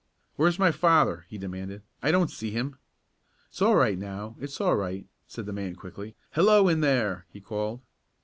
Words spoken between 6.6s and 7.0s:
in